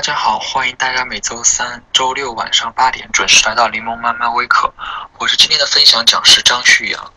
[0.00, 4.72] 大家好，欢迎大家每周三、周六晚上八点准时来到柠檬妈妈微课。
[5.18, 7.12] 我是今天的分享讲师张旭阳。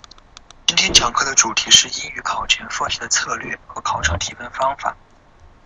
[0.67, 4.93] 今天讲课的主题是英语考前复习的策略和考场提分方法。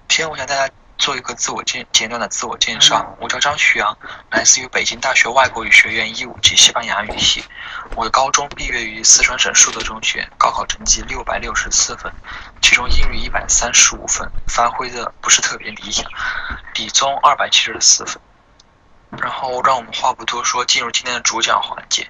[0.09, 3.15] 先，我想大家做一个自我简简短的自我介绍。
[3.19, 3.97] 我叫张旭阳，
[4.31, 7.43] 来自于北京大学外国语学院一五级西班牙语系。
[7.95, 12.11] 我的高中毕业于四川省树德中学，高考成绩六百六十四分，
[12.61, 16.05] 其中英语一百三十五分，发挥的不是特别理想。
[16.75, 18.21] 理综二百七十四分。
[19.09, 22.09] 然后，让我们话不多说，进入今天的主讲环节。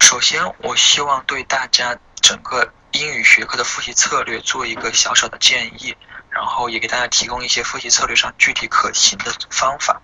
[0.00, 5.96] 首先，我希望对大家整个英语学科的复习策略做一个小小的建议，
[6.32, 10.00] 然后也给大家提供一些复习策略上具体可行的方法。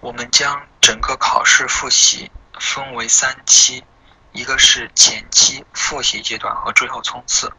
[0.00, 2.30] 我们将整个考试复习
[2.60, 3.84] 分为三期，
[4.32, 7.52] 一个是前期复习阶段和最后冲刺。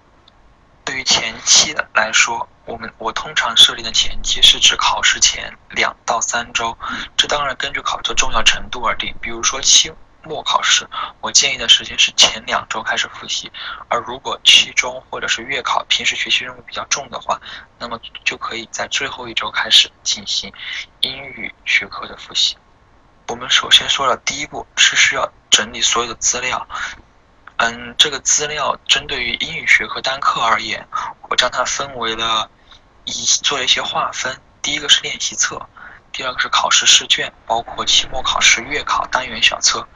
[0.85, 6.77] 对于前期的来说，我们我通常设定的前期是指考试前两到三周，
[7.17, 9.13] 这当然根据考试的重要程度而定。
[9.19, 9.91] 比如说期
[10.27, 10.87] 末考试，
[11.21, 13.49] 我建议的时间是前两周开始复习；
[13.87, 17.41] 而如果期中或者是月考，平时学习任务比较重的话，
[17.79, 20.53] 那么就可以在最后一周开始进行
[20.99, 22.57] 英语学科的复习。
[23.29, 26.67] 我们首先说的第一步是需要整理所有的资料。
[27.57, 30.87] 嗯，这个资料针对于英语学科单课而言，
[31.29, 32.51] 我将它分为了
[33.05, 34.39] 一做了一些划分。
[34.61, 35.67] 第一个是练习册，
[36.17, 39.87] 第二个是考试试卷，包括期末考试、月考单元小测。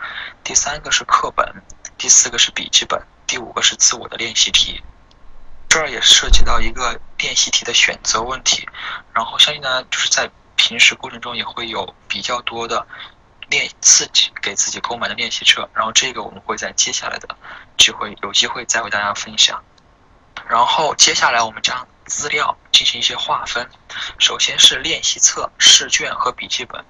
[0.43, 1.63] 第三个是课本，
[1.97, 4.83] 第四个是笔记本，第五个是自我的练习题。
[5.67, 8.69] 这儿也涉及到一个练习题的选择问题。
[9.15, 12.85] 然后相信大家就是在平时过程中也会有比较多的。
[13.49, 17.35] 练自己给自己购买的练习册，然后这个我们会在接下来的
[17.79, 19.63] 机会有机会再为大家分享。
[20.47, 23.69] 然后接下来我们将资料进行一些划分，
[24.19, 26.83] 首先是练习册、试卷和笔记本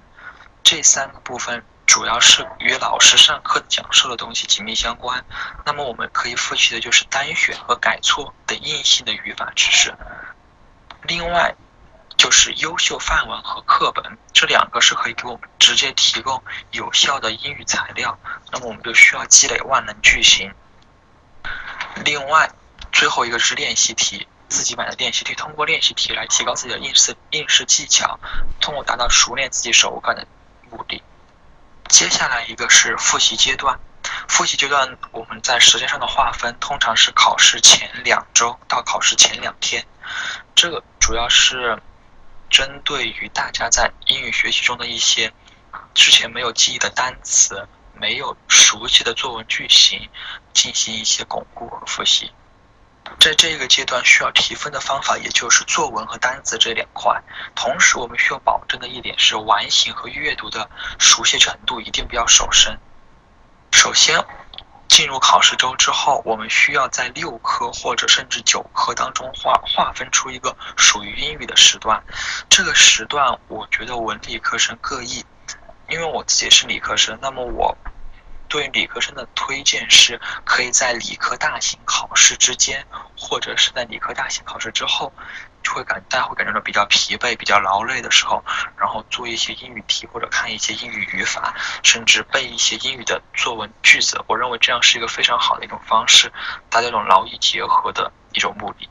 [0.62, 5.24] 这三个部分，主要是与老师上课讲授的东西紧密相关。
[5.64, 9.94] 那么我们可以复习的就是单选和改错等硬性的语法知识。
[11.02, 11.54] 另外。
[12.18, 16.40] 就是优秀范文和课本，这两个是可以给我们直接提供
[16.70, 18.16] 有效的英语材料。
[18.52, 20.54] 那么我们就需要积累万能句型。
[22.04, 22.48] 另外，
[22.92, 28.20] 最后一个是练习题，自己买的练习题，通过练习题来提高自己的应试应试技巧，
[28.60, 30.26] 通过达到熟练自己手感的
[30.70, 31.02] 目的。
[31.88, 33.80] 接下来一个是复习阶段，
[34.28, 39.84] 复习阶段我们在时间上的划分，通常是考试前两周到考试前两天，
[40.54, 41.80] 这个主要是。
[42.52, 45.32] 针对于大家在英语学习中的一些
[45.94, 50.10] 之前没有记忆的单词、没有熟悉的作文句型，
[50.52, 52.30] 进行一些巩固和复习。
[53.18, 57.22] 在这个阶段需要提分的方法，也就是作文和单词这两块。
[57.54, 60.68] 同时，我们需要保证的一点是完形和阅读的
[60.98, 62.78] 熟悉程度一定不要手生。
[63.72, 64.24] 首先。
[64.88, 72.04] 进入考试周之后，我们需要在六科或者甚至九科当中划划分出一个属于英语的时段。
[72.50, 75.24] 这个时段，我觉得文理科生各异，
[75.88, 77.74] 因为我自己是理科生，那么我
[78.52, 82.86] 对理科生的推荐是，可以在理科大型考试之间，
[83.16, 85.10] 或者是在理科大型考试之后。
[85.62, 88.44] 就会感大家会感觉到比较疲惫、比较劳累的时候，
[88.76, 91.54] 然后做一些英语题或者看一些英语语法，
[91.84, 94.20] 甚至背一些英语的作文句子。
[94.26, 96.32] 我认为这样是一个非常好的一种方式，
[96.68, 98.88] 达到一种劳逸结合的一种目的。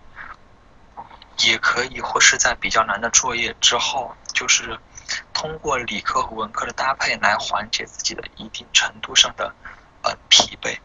[1.46, 4.80] 也可以或是在比较难的作业之后，就是
[5.34, 9.54] 通过理科和文科的搭配来缓解自己的一定程度上的
[10.04, 10.78] 呃疲惫。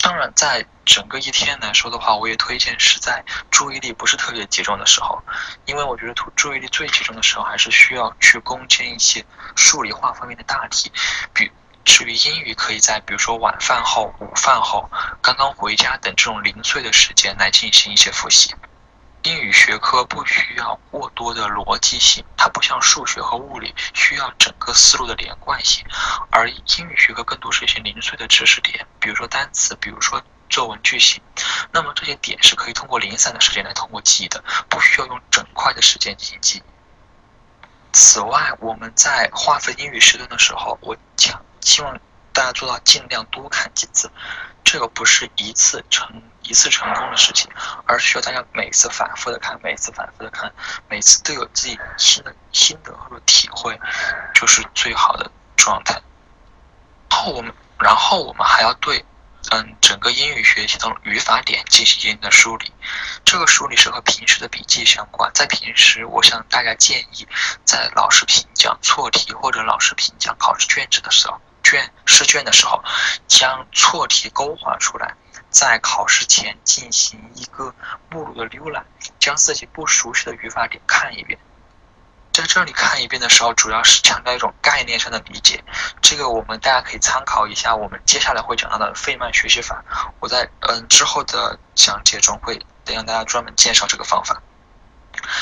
[0.00, 5.20] 当然，在整个一天来说的话，我也推荐是在注意力不是特别集中的时候，
[5.66, 9.22] 因为我觉得注意力最集中的时候，还是需要去攻坚一些
[9.56, 10.90] 数理化方面的大题。
[11.34, 11.50] 比
[11.84, 14.88] 至于英语，可以在比如说晚饭后、午饭后、
[15.20, 18.54] 刚刚回家等这种零碎的时间来进行一些复习。
[19.24, 25.84] 英语学科不需要过多的逻辑性，它不像数学和物理需要整个思路的连贯性，
[26.30, 31.20] 而英语学科更多是一些零碎的知识点，比如说单词，比如说作文句型。
[31.72, 36.62] 那么这些点是可以通过零散的时间来通过记忆的，不需要用整块的时间进行记忆。
[37.92, 41.98] 此外，我们在划分英语时段的时候，我强希望
[42.32, 44.10] 大家做到尽量多看几次。
[44.62, 47.50] 这个不是一次成一次成功的事情，
[47.86, 50.50] 而需要大家每次反复的看，每次反复的看，
[50.88, 53.78] 每次都有自己新的心得或者体会，
[54.34, 56.00] 就是最好的状态。
[57.10, 59.04] 后我们，然后我们还要对
[59.50, 62.72] 嗯整个英语学习的语法点进行一定的梳理。
[63.24, 65.30] 这个梳理是和平时的笔记相关。
[65.34, 67.28] 在平时，我向大家建议，
[67.64, 72.82] 在老师评讲错题或者老师评讲考试卷子的时候，卷试卷的时候，
[73.26, 75.14] 将错题勾画出来，
[75.50, 77.74] 在考试前进行一个
[78.10, 78.84] 目录的浏览，
[79.18, 81.38] 将自己不熟悉的语法点看一遍。
[82.32, 85.64] 在这里看一遍的时候，主要是强调一种概念上的理解。
[86.00, 89.84] 这个我们大家可以参考一下我们接下来会讲到的费曼学习法。
[90.20, 94.40] 我在嗯之后的讲解中会让大家专门介绍这个方法。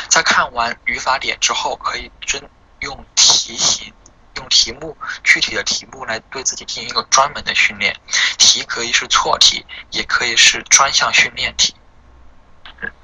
[0.08, 2.48] 在看完语法点之后，可以针
[2.80, 3.92] 用题型、
[4.36, 7.96] 用题目具体的题目来对自己进行一个专门的训练。
[8.38, 11.74] 题可以是错题，也可以是专项训练题。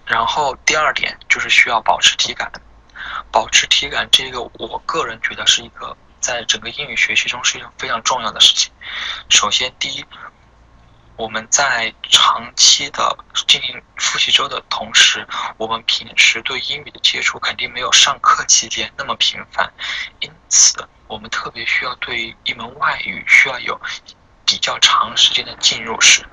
[0.07, 2.51] 然后第二点就是需要保持体感。
[3.33, 8.71] 保持体感，这个我个人觉得是一个在整个英语学习中是一件非常重要的事情。
[9.29, 10.05] 首先，第一，
[11.17, 13.17] 我们在长期的
[13.49, 15.27] 进行复习周的同时，
[15.57, 19.73] 我们平时对英语的接触肯定没有上课期间那么频繁，
[20.21, 23.79] 因此我们特别需要对一门外语需要有
[24.47, 26.27] 比较长时间的进入式。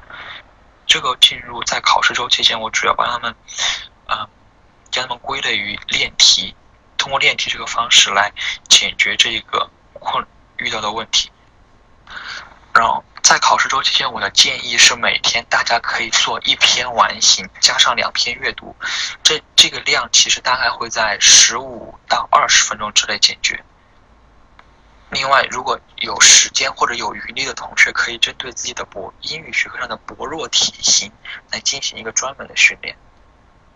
[0.87, 3.35] 这个进入在考试周期间，我主要帮他们，
[4.07, 4.25] 啊，
[4.89, 6.55] 将他们归类于练题。
[6.97, 8.31] 通过练题这个方式来
[8.69, 11.29] 解决这一个困遇到的问题。
[12.73, 18.73] 然后在考试周期间，我的建议是每天大家可以做一篇完形，加上两篇阅读。
[19.23, 23.61] 这这个量其实大概会在十五到二十分钟之内解决。
[25.11, 31.11] 另外，如果有时间或者有余力的同学，可以针对自己的薄英语学科上的薄弱题型
[31.51, 32.95] 来进行一个专门的训练。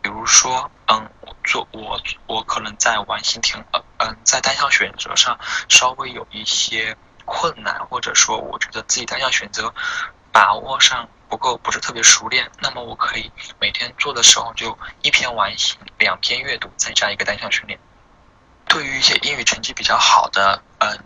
[0.01, 1.09] 比如说，嗯，
[1.43, 5.39] 做我我可能在完形填，呃，嗯，在单项选择上
[5.69, 6.95] 稍微有一些
[7.25, 9.73] 困难，或者说我觉得自己单项选择
[10.31, 17.79] 把握上不够，不是特别熟练，那么我可以每天做的时候就一篇完形，两篇阅读，再加一个单项训练。
[18.73, 20.99] 对于一些英语成绩比较好的，嗯，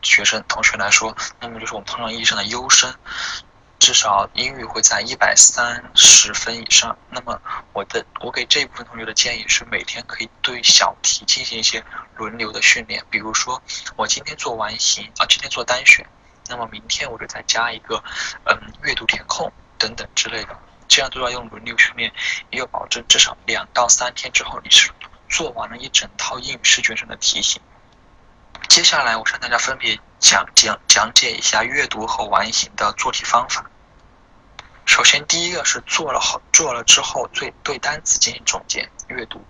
[0.00, 2.94] 学生同学来说，那么就是我们通常意义上的优生。
[3.80, 6.98] 至少英语会在一百三十分以上。
[7.10, 7.40] 那么
[7.72, 11.82] 我的我给这一部分同学的建议是，每天可以对小题进行一些
[12.16, 13.04] 轮流的训练。
[13.08, 13.62] 比如说，
[13.96, 16.04] 我今天做完形啊，今天做单选，
[16.48, 18.02] 那么明天我就再加一个
[18.44, 20.58] 嗯阅读填空等等之类的。
[20.88, 22.12] 这样都要用轮流训练，
[22.50, 24.90] 也有保证至少两到三天之后你是
[25.28, 27.60] 做完了一整套英语试卷上的题型。
[28.68, 33.64] 接下来，我向大家分别讲讲讲解一下阅读和完形的做题方法。
[34.84, 39.44] 首先，第一个是做了后做了之后，对对单词进行总结阅读。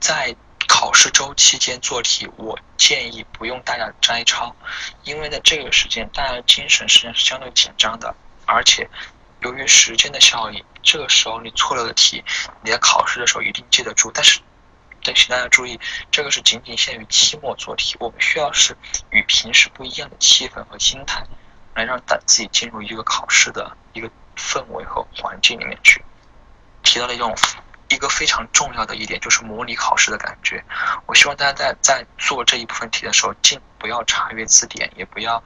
[0.00, 0.34] 在
[0.68, 4.54] 考试周期间做题，我建议不用大家摘抄，
[5.04, 8.14] 因为在这个时间，大家精神实际上是相对紧张的，
[8.46, 8.88] 而且
[9.40, 12.24] 由于时间的效应，这个时候你错了的题，
[12.62, 14.40] 你在考试的时候一定记得住，但是。
[15.04, 15.78] 但请大家注意，
[16.10, 17.96] 这个是仅仅限于期末做题。
[18.00, 18.76] 我们需要是
[19.10, 21.24] 与平时不一样的气氛和心态，
[21.74, 26.04] 来让咱自己进入一个考试的一个氛围和环境里面去。
[26.82, 27.34] 提到了一种
[27.88, 30.64] 一个非常重要的一点，就是模拟考试的感觉。
[31.06, 35.42] 我希望大家在在做这一部分题的时候，尽不要查阅字典，也不要，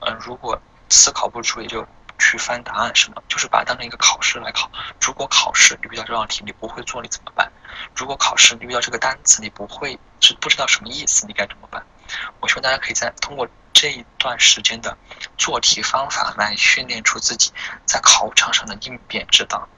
[0.00, 1.86] 嗯，如果思考不出，也就。
[2.22, 4.70] 去翻答案什么，就是把它当成一个考试来考。
[5.00, 7.50] 如果考试你遇到这道题你不会做，你怎么办？
[7.94, 11.84] 如果考试你遇到这个单词你不会，是不知道什么意思，你该怎么办？
[12.40, 14.96] 我希望大家可以在通过这一段时间的
[15.38, 17.52] 做题方法来训练出自己
[17.84, 19.68] 在考场上的应变之道。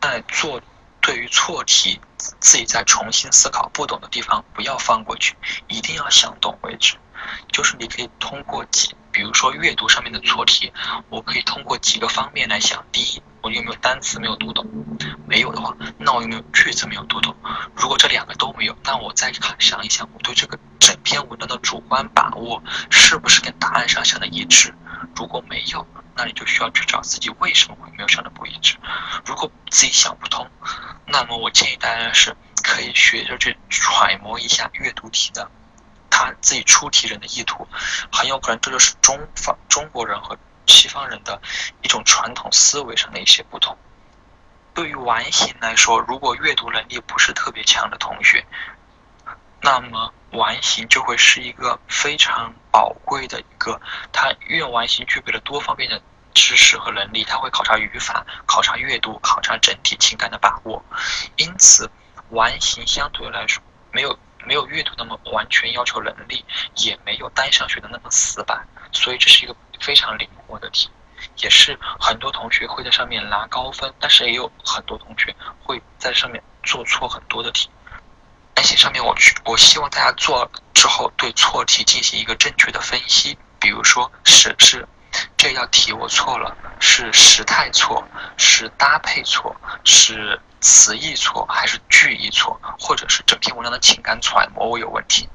[0.00, 0.60] 在做
[1.00, 5.36] 对于错题，自己再重新思考不懂的地方不要放过去，
[5.68, 6.96] 一定要想懂为止。
[7.52, 8.94] 就是你可以通过解。
[9.14, 10.72] 比如说阅读上面的错题，
[11.08, 14.66] 我可以通过几个方面来想：第一，我有没有单词没有读懂？
[15.24, 17.32] 没有的话，那我有没有句子没有读懂？
[17.76, 24.74] 如果这两个都没有，那我再看想一想，我对这个整篇文章的主观把握是不是跟答案上想的一致？
[25.14, 28.76] 如果没有，那你就需要去找自己为什么会没有想的不一致。
[29.24, 30.50] 如果自己想不通，
[31.06, 35.48] 那么我建议大家是可以学着去揣摩一下阅读题的。
[36.14, 37.66] 他自己出题人的意图，
[38.12, 41.42] 很有可能这就是中方中国人和西方人的
[41.82, 43.76] 一种传统思维上的一些不同。
[44.74, 48.46] 对于完形来说，如果阅读能力不是特别强的同学，
[49.60, 53.80] 那么完形就会是一个非常宝贵的一个，
[54.12, 56.00] 它运用完形具备了多方面的
[56.32, 60.84] 知识和能力，它会考察语法、考察阅读、考察整体情感的把握。
[61.36, 61.90] 因此，
[62.30, 64.16] 完形相对来说没有。
[64.46, 66.44] 没有阅读那么完全要求能力，
[66.76, 70.88] 也没有单项学的那么死板，所以这是一个非常灵活的题。
[71.38, 77.70] 也是很多同学会在上面拿高分，但是也有很多同学会在上面做错很多的题。
[78.56, 84.86] 而且上面我去，我希望大家做之后对错题进行一个正确的分析，比如说是是
[85.36, 88.02] 这道题我错了，是时态错，
[88.36, 89.54] 是搭配错，
[89.84, 95.28] 是词义错，还是句意错，或者是整篇文章的情感揣摩我有问题。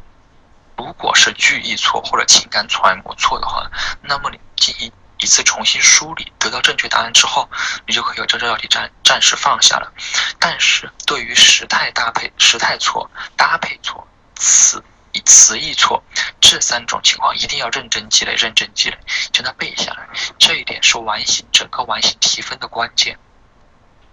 [0.77, 3.69] 如果是句意错或者情感揣摩错的话，
[4.01, 7.49] 那么你进行一次重新梳理，得到正确答案之后，
[7.85, 9.91] 你就可以将这道题暂暂时放下了。
[10.39, 14.81] 但是对于时态搭配、时态错、搭配错、词
[15.25, 16.03] 词义错
[16.39, 18.97] 这三种情况，一定要认真积累、认真积累，
[19.31, 20.07] 将它背下来。
[20.37, 23.17] 这一点是完形整个完形提分的关键。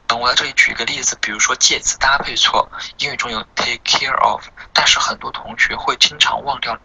[0.09, 6.79] 嗯，我在这里举一个例子，比如说介词搭配错，英语中有 take care of，但是很多同学会经常忘掉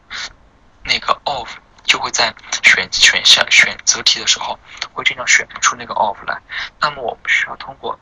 [0.83, 1.47] 那个 of，
[1.83, 4.59] 就会在选选项选择题的时候
[4.93, 6.41] 会经常选不出那个 of 来。
[6.79, 7.99] 那么我们需要通过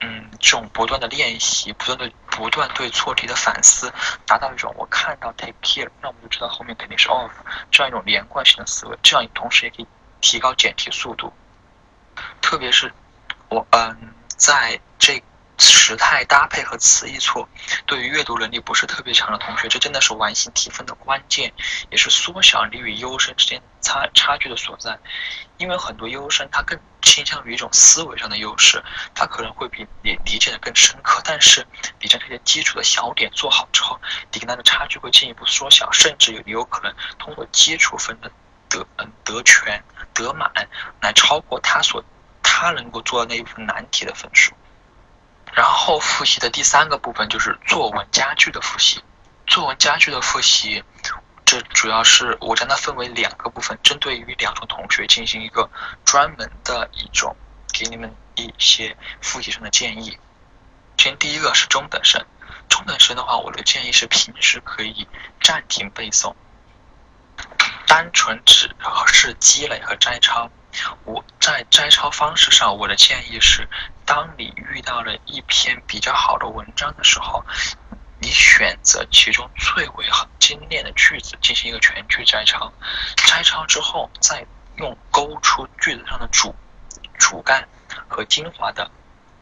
[0.00, 3.92] 嗯这种不断的练习，不断的不断对错题的反思，
[4.24, 7.32] 达到一种我看到 take care，那我们就知道后面肯定是 of
[7.72, 9.86] 这样一种连贯性的思维，这样同时也可以
[10.20, 11.32] 提高简题速度，
[12.40, 12.92] 特别是
[13.48, 14.14] 我嗯。
[14.38, 15.20] 在这
[15.58, 17.48] 时态搭配和词义错，
[17.86, 21.52] 对于阅读能力不是特别强的同学，这真的是完形提分的关键，
[21.90, 24.98] 也是缩小你与优生之间差差距的所在。
[25.56, 28.82] 因为很多优生他更倾向于一种思维上的优势，
[29.14, 31.66] 他可能会比你理解的更深刻，但是
[32.00, 34.00] 你将这些基础的小点做好之后，
[34.32, 38.30] 你跟他的差距会进一步缩小，甚至有有可能通过基础分的
[38.68, 39.82] 得嗯得全
[40.14, 40.50] 得满
[41.00, 42.04] 来超过他所。
[42.50, 44.52] 他能够做到那一部分难题的分数，
[45.54, 49.02] 然后复习的第三个部分就是作文家具的复习。
[49.46, 50.84] 作文家具的复习，
[51.44, 55.68] 这主要是我将它分为两个部分，针对于两种同学进行一个
[56.04, 57.34] 专门的一种
[57.72, 60.18] 给你们一些复习上的建议。
[60.98, 62.24] 先第一个是中等生，
[62.68, 65.08] 中等生的话，我的建议是平时可以
[65.40, 66.34] 暂停背诵，
[67.86, 68.70] 单纯只
[69.06, 70.50] 是积累和摘抄。
[71.04, 73.68] 我在摘抄方式上，我的建议是：
[74.04, 77.44] 当你遇到了一篇比较好的文章的时候，
[78.20, 80.06] 你选择其中最为
[80.38, 82.72] 精炼的句子进行一个全句摘抄。
[83.16, 84.46] 摘抄之后，再
[84.76, 86.54] 用勾出句子上的主、
[87.18, 87.66] 主干
[88.08, 88.90] 和精华的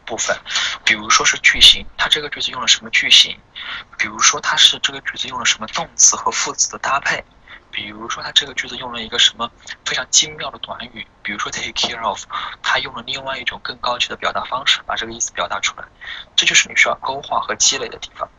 [0.05, 0.37] 部分。
[0.85, 3.37] 比如说是句型，它这个句子用了什么句型？
[3.97, 7.23] 比如说它是这个句子用了什么动词和副词的搭配？
[7.71, 9.51] 比如说，他这个句子用了一个什么
[9.85, 12.23] 非常精妙的短语，比如说 take care of，
[12.63, 15.85] 他用了另外一种更高级的表达方式，把这个意思表达出来。
[16.35, 18.29] 这就是你需要勾画和积累的地方。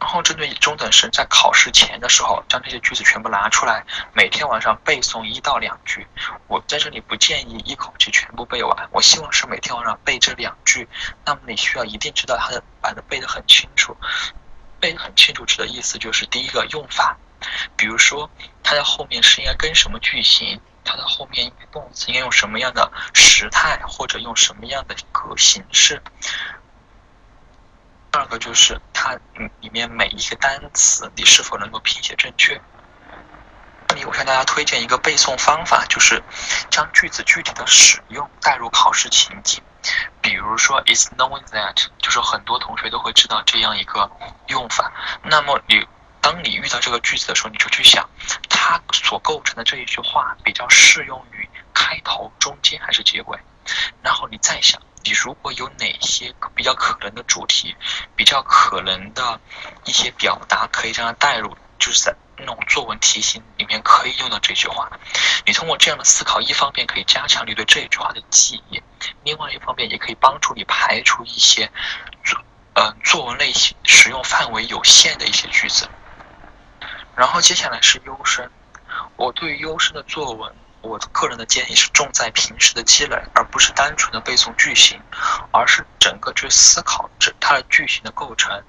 [0.00, 6.06] 然后针对中等生，在考试前的时候，将这些句子全部拿出来，每天晚上背诵一到两句。
[6.46, 10.88] 我在这里不建议一口气全部背完，我希望是每天晚上背这两句。
[11.24, 13.96] 那么你需要一定知道它的，把它背得很清楚。
[14.78, 17.16] 背得很清楚指的意思就是第一个用法。
[17.76, 18.30] 比如说，
[18.62, 20.60] 它的后面是应该跟什么句型？
[20.84, 26.02] 它的后面动词应该用什么样的时态，或者用什么样的一个形式？
[28.10, 29.14] 第二个就是它
[29.60, 32.58] 里面每一个单词你是否能够拼写正确？
[33.88, 36.22] 这里我向大家推荐一个背诵方法，就是
[36.70, 39.62] 将句子具体的使用带入考试情境。
[40.22, 44.10] 比如说，It's knowing that，就是很多同学都会知道这样一个
[44.46, 44.90] 用法。
[45.22, 45.86] 那么你。
[46.20, 48.08] 当你遇到这个句子的时候，你就去想，
[48.48, 53.38] 它所构成的这一句话比较适用于开头、中间还是结尾？
[54.02, 57.76] 然后你再想，你如果有哪些比较可能的主题，
[58.16, 59.40] 比较可能的
[59.84, 64.90] 一些表达，可以将它带入，就是在那种作文题型里面可以用到这句话。
[65.46, 68.82] 你通过这样的思考，一方面可以加强你对这句话的记忆，
[69.24, 71.70] 另外一方面也可以帮助你排除一些
[72.24, 72.38] 作
[72.74, 75.88] 嗯作文类型使用范围有限的一些句子。
[77.18, 78.48] 然后接下来是优生，
[79.16, 85.02] 我对优生的作文，我个人的建议是重在平时的积累，而不是单纯的背诵句型，
[85.50, 88.62] 而是整个去思考这它的句型的构成。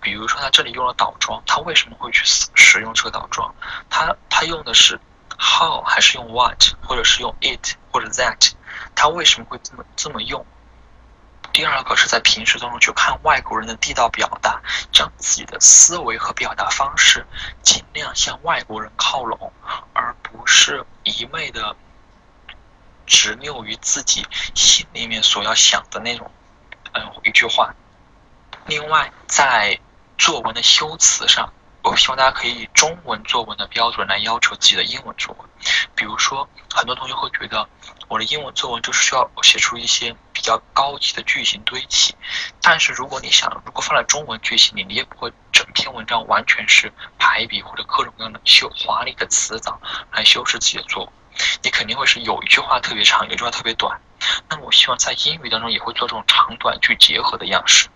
[0.00, 2.22] 比如说，他这里用了倒装，他为什么会去
[2.54, 3.52] 使用这个倒装？
[3.90, 5.00] 他他用的是
[5.36, 8.52] how 还是用 what，或者是用 it 或者 that？
[8.94, 10.46] 他为什么会这么这么用？
[11.56, 14.60] 第二个是在平时当中去看外国人的地道表达，
[14.92, 17.26] 将自己的思维和表达方式
[17.62, 19.50] 尽量向外国人靠拢，
[19.94, 21.74] 而不是一味的
[23.06, 26.30] 执拗于自己心里面所要想的那种
[26.92, 27.74] 嗯一句话。
[28.66, 29.80] 另外，在
[30.18, 31.54] 作文的修辞上，
[31.88, 35.48] 我希望大家可以以中文作文的标准来要求自己的英文作文。
[35.94, 37.68] 比如说，很多同学会觉得
[38.08, 42.16] 我的英文作文就是需要写出一些比较高级的句型堆砌，
[42.60, 51.12] 但是如果你想，如果放在中文句型里，你也不会整篇文章完全是排比或者各种各样的修华丽的词藻来修饰自己的作文，
[51.62, 54.00] 你肯定会是有一句话特别长，有一句话特别短。
[54.48, 57.88] 那么我希望在英语当中也会做这种长短句结合的样式。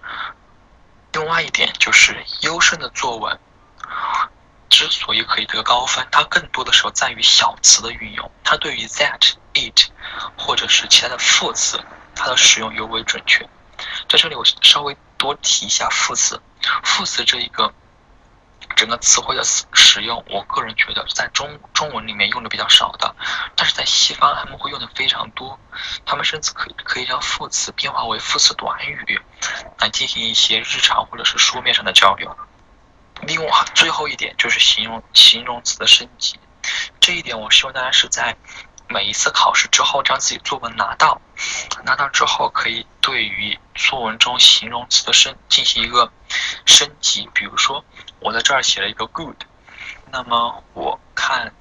[1.13, 3.37] 另外一点就是优胜的作文。
[4.69, 8.31] 之所以可以得高分，它更多的时候在于小词的运用。
[8.45, 9.91] 它对于 that、it
[10.37, 11.81] 或者是其他的副词，
[12.15, 13.49] 它的使用尤为准确。
[14.09, 16.41] 在这里我稍微多提一下副词。
[16.85, 17.73] 副词这一个
[18.77, 23.15] 整个词汇的使用，我个人觉得在中中文里面用的比较少的，
[23.57, 25.59] 但是在西方他们会用的非常多。
[26.05, 29.21] 他们甚至可以可以将副词变化为副词短语，
[29.79, 32.37] 来进行一些日常或者是书面上的交流。
[33.27, 36.39] 另外，最后一点就是形容形容词的升级。
[37.01, 38.37] 这一点，我希望大家是在
[38.89, 41.21] 每一次考试之后，将自己作文拿到，
[41.85, 46.13] 拿到之后，可以对于作文中形容词的升进行一个
[46.67, 47.29] 升级。
[47.33, 47.85] 比如说，
[48.21, 49.37] 我在这儿写了一个 good，
[50.11, 51.55] 那么我看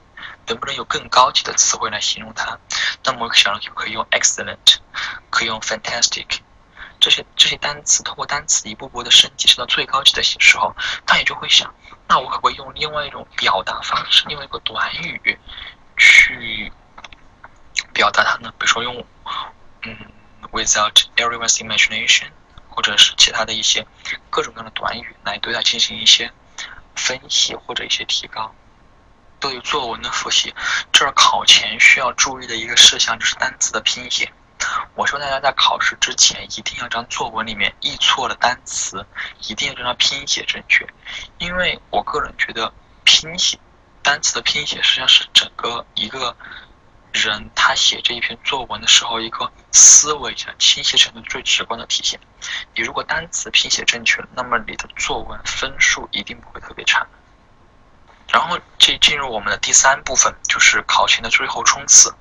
[0.48, 2.58] 能不能有更高级的词汇来形容它。
[3.04, 4.78] 那么我想可以用 excellent，
[5.30, 6.40] 可以用 fantastic。
[7.10, 10.76] 这些这些单词通过单词一步步的升级升到最高级的时候，
[11.08, 11.74] 他也就会想，
[12.08, 15.40] 那我可不可以用另外一种表达方式，另外一个短语
[15.98, 16.72] 去
[17.94, 18.54] 表达它呢？
[18.60, 19.04] 比如说用
[19.82, 19.98] 嗯
[20.52, 22.28] ，without everyone's imagination，
[22.70, 23.88] 或者是其他的一些
[24.30, 26.32] 各种各样的短语来对它进行一些
[26.96, 28.54] 分析或者一些提高。
[29.40, 30.54] 对于作文的复习，
[30.92, 34.32] 这儿考前需要注意的一个事项就是单词的拼写。
[34.96, 39.06] 我说大家在考试之前一定要将作文里面译错的单词，
[39.48, 40.88] 一定要将它拼写正确，
[41.38, 42.74] 因为我个人觉得
[43.04, 43.58] 拼写
[44.04, 46.36] 单词的拼写实际上是整个一个
[47.12, 52.20] 人他写这一篇作文的时候一个思维上清晰程度最直观的体现。
[52.76, 57.08] 你如果单词拼写正确了，那么你的作文分数一定不会特别差。
[58.32, 62.14] 然后这进入我们的第三部分，就是考前的最后冲刺。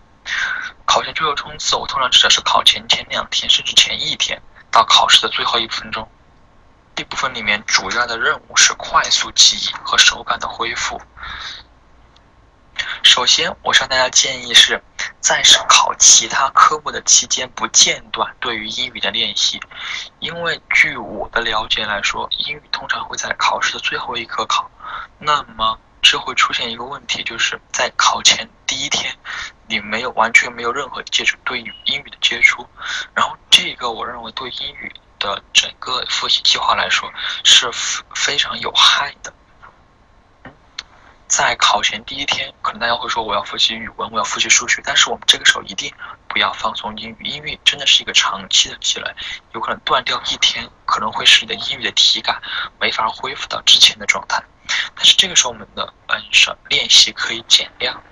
[0.99, 6.11] 考前最后冲刺，我通常指的是考前前两天，甚至前一天到考试的最后一分钟。
[6.97, 11.01] 这部分里面主要的任务是快速记忆和手感的恢复。
[13.05, 14.83] 首先，我向大家建议是
[15.21, 19.61] 在考其他科目的期间不间断对于英语的练习，
[20.19, 24.69] 因为据我的了解来说，英语通常会在考试的最后一刻考。
[25.21, 29.15] 那么，这会出现一个问题，就是在考前第一天，
[29.67, 32.67] 你没有完全没有任何接触对于英语的接触，
[33.15, 37.13] 然后这个我认为对英语的整个复习计划来说
[37.45, 37.71] 是
[38.15, 39.33] 非常有害的。
[41.29, 45.93] 在考前第一天，可能大家会说我要复习语文，我要复习数学，但是我们这个时候一定
[46.27, 49.15] 不要放松英语，英语真的是一个长期的积累，
[49.53, 52.41] 有可能断掉一天，可能会使你的英语的体感
[52.81, 54.43] 没法恢复到之前的状态。
[54.95, 58.03] 但是这个时候我们的嗯是练习可以减量，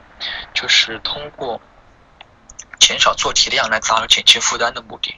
[0.53, 1.61] 就是通过
[2.79, 5.15] 减少做题量来达到减轻负担的目的。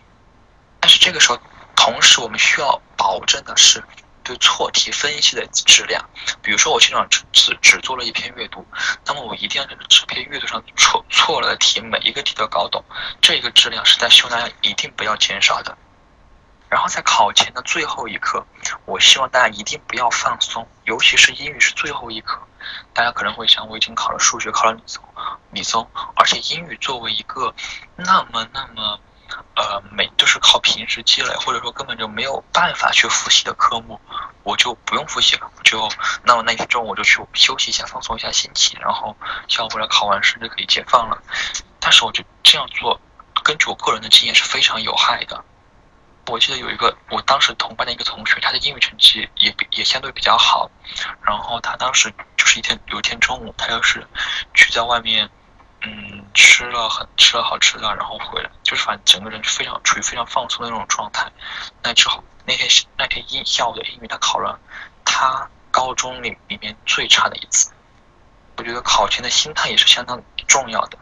[0.81, 1.39] 但是这个时候，
[1.75, 3.83] 同时我们需要保证的是
[4.29, 6.05] 对错题分析的质量。
[6.43, 8.65] 比如说我现场只只只做了一篇阅读，
[9.07, 12.85] 那么我一定要在这篇阅读上错错了的题每一个题都搞懂，
[13.23, 15.77] 这个质量是在希望大家一定不要减少的。
[16.69, 18.47] 然后在考前的最后一刻，
[18.85, 22.39] 我希望大家一定不要放松，尤其是英语是最后一刻。
[22.93, 25.03] 大家可能会想，我已经考了数学，考了理综，
[25.51, 27.55] 理综，而且英语作为一个
[27.97, 29.01] 那么那么
[29.57, 34.01] 呃每就是靠平时积累，或者说根本就没有办法去复习的科目，
[34.43, 35.89] 我就不用复习了，我就
[36.25, 39.17] 那么那天中午我就去休息一下，放松一下心情，然后
[39.49, 41.23] 下午回来考完试就可以解放了。
[41.81, 43.01] 但是我觉得这样做，
[43.43, 45.45] 根据我个人的经验是非常有害的。
[46.27, 50.71] 我记得有一个我当时同班的一个同学，他的英语成绩也也相对比较好，
[51.23, 54.07] 然后他当时就是一天有一天中午，他要是
[54.53, 55.31] 去在外面，
[55.83, 61.31] 嗯，吃了很吃了好吃的，然后回来，就是反正整个人非常处于非常放松的那种状态。
[61.83, 64.59] 那之后那天那天英下午的英语，他考了
[65.05, 67.71] 他高中里里面最差的一次。
[68.57, 70.99] 我觉得考前的心态也是相当重要的。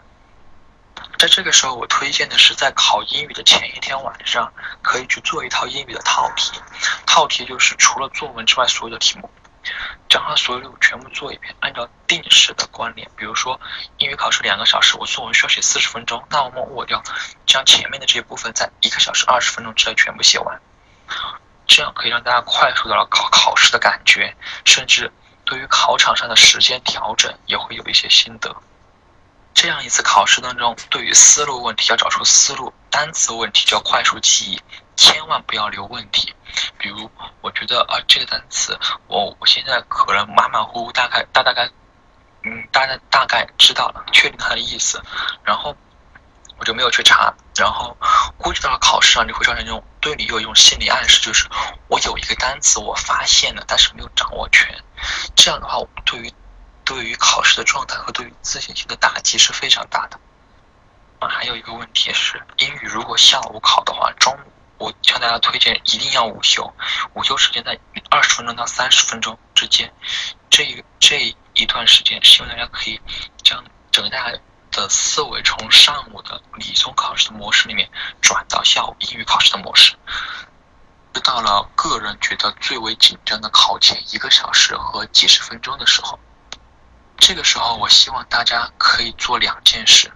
[1.18, 6.60] 在这个时候，我推荐的是在考英语的前一天晚上，可以去做一套英语的套题。
[7.06, 9.30] 套题就是除了作文之外所有的题目，
[10.16, 13.06] 将它所有全部做一遍，按照定时的观念。
[13.18, 13.60] 比如说
[13.98, 17.02] 英语考试两个小时，我作文需要写四十分钟，那么我要
[17.44, 20.58] 将前面的这一部分在一个小时二十分钟之内全部写完，
[21.66, 25.12] 这样可以让大家快速的考考试的感觉，甚至
[25.44, 28.56] 对于考场上的时间调整也会有一些心得。
[29.52, 34.62] 这样一次考试当中，对于思路问题要找出思路，单词问题就要快速记忆，
[34.96, 36.34] 千万不要留问题。
[36.78, 38.78] 比如，我觉得啊，这个单词
[39.08, 41.68] 我我现在可能马马虎虎，大概大大概，
[42.44, 45.02] 嗯，大概大概知道了，确定它的意思，
[45.42, 45.76] 然后
[46.58, 47.96] 我就没有去查，然后
[48.38, 51.48] 估计到了考试上就会造成这种对你有一种心理暗示，就是
[51.88, 54.74] 我有一个单词我发现了，但是没有掌握全。
[55.34, 56.32] 这样的话，对于
[56.84, 60.18] 对于考试的状态和对于自信心的打击是非常大的。
[61.20, 64.52] 还有一个问题是，英语如果下午考的话，中午。
[64.78, 66.72] 我向大家推荐一定要午休，
[67.14, 67.78] 午休时间在
[68.10, 69.92] 二十分钟到三十分钟之间。
[70.50, 73.00] 这这一段时间，希望大家可以
[73.42, 74.38] 将整个大家
[74.70, 79.94] 的思维从上午的理综考试的模式里面转到下午英语考试的模式。
[81.24, 86.20] 到了个人觉得最为紧张的考前一个小时和几十分钟的时候，
[87.16, 90.12] 这个时候我希望大家可以做两件事。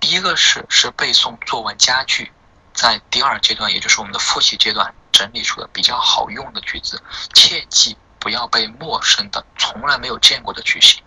[0.00, 2.32] 第一个是是背诵作文佳句。
[2.74, 7.00] 在第二阶段，也就是我们的复习阶段，整理出的比较好用的句子，
[7.32, 11.02] 切记不要背陌生的、从来没有见过的句型。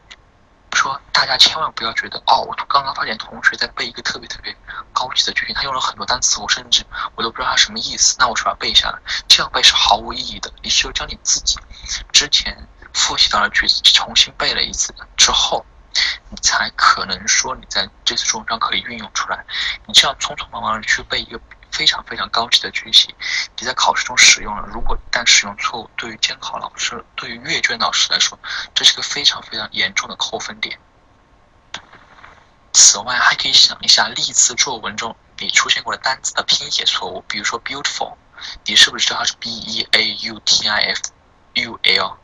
[0.74, 4.56] 说大家千万不要觉得哦，我刚刚发现同学在背一个特别特别
[4.94, 10.52] 高级的句型，他用了很多单词，我甚至我都不知道他什么意思，那我是把它背下来，这样背是毫无意义的。
[10.64, 11.58] 你只有将你自己
[12.14, 15.66] 之前复习到的句子重新背了一次之后。
[16.30, 19.44] 你才可能说你在这次作文上可以运用出来。
[19.88, 21.40] 你这样匆匆忙忙的去背一个
[21.78, 23.14] 非常非常高级的句型，
[23.56, 28.40] 你在考试中使用了，如果一旦使用错误，对于监考老师、对于阅卷老师来说，
[28.74, 30.80] 这是个非常非常严重的扣分点。
[32.74, 38.16] 此外，还可以想一下历次作文中你出现过的单词的拼写错误，比如说 beautiful，
[38.66, 41.00] 你是不是知道它是 b e a u t i f
[41.54, 42.18] u l，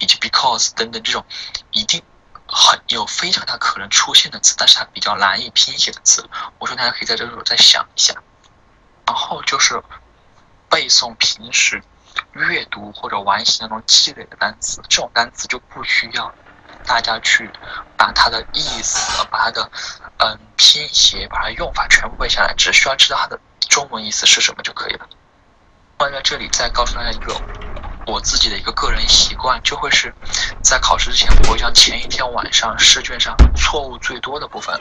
[0.00, 1.24] 以及 because 等等这种
[1.70, 2.02] 一定。
[2.50, 6.26] 很有非常大可能出现的词，但是它比较难以拼写的词，
[6.58, 8.14] 我说大家可以在这时候再想一下。
[9.08, 9.82] 然后就是
[10.68, 11.82] 背诵平时
[12.32, 16.30] 阅读或者完形当中积累的单词，这种单词就不需要
[16.84, 17.50] 大家去
[17.96, 19.70] 把它的意思、把它的
[20.18, 25.08] 嗯拼写、把它用法全部背下来，只需要知道它的中文意思是什么就可以了。
[25.98, 27.34] 放在这里再告诉大家一个。
[28.06, 30.14] 我自己的一个个人习惯，就会是
[30.62, 34.78] 在考试之前，我会将前一天晚上试卷上错误最多的部分，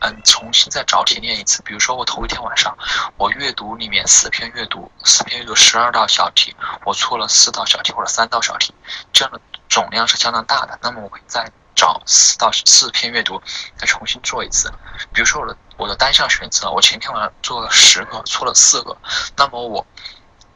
[0.00, 1.62] 嗯，重新再找题练一次。
[1.62, 2.76] 比如说，我头一天晚上，
[3.16, 6.54] 我阅读里面四篇阅读，四篇阅读十二道小题，
[6.84, 8.74] 我错了四道小题或者三道小题，
[9.12, 10.78] 这样的总量是相当大的。
[10.82, 13.42] 那么我会再找四到四篇阅读，
[13.76, 14.72] 再重新做一次。
[15.12, 18.96] 比如说我的我的单项选择，我前天晚上做了十个，错了四个，
[19.36, 19.86] 那么我。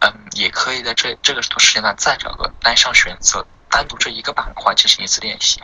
[0.00, 5.62] 嗯，也可以在这这个时间段再找个单项选择，单独这一个板块进行一次练习。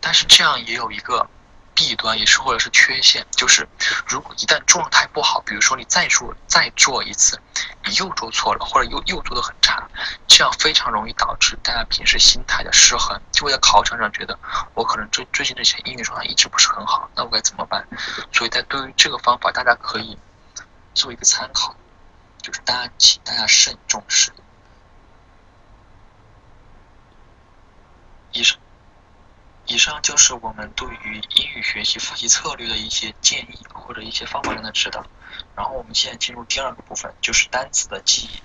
[0.00, 1.24] 但是这样也有一个
[1.78, 3.68] 弊端，也是或者是缺陷，就是
[4.04, 7.40] 如果一旦状态不好，比如说你再做再做一次，
[7.84, 9.88] 你又做错了，或者又又做的很差，
[10.26, 14.36] 这样非常容易导致大家平时心态的失衡，就会在考场上觉得
[14.74, 17.86] 我可能最最近这些英语状态一直不是很好，那我该怎么办？
[18.32, 20.18] 所以在对于这个方法，大家可以
[20.94, 21.76] 做一个参考。
[22.40, 24.32] 就是大家，请大家慎重视。
[28.32, 28.58] 医生，
[29.68, 35.04] 以上就是我们对于英语学习复习策略的一些建议或者一些方法上的指导。
[35.54, 38.42] 然后我们现在进入第二个部分，就是单词的记忆。